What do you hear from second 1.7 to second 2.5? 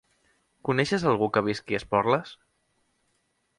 a Esporles?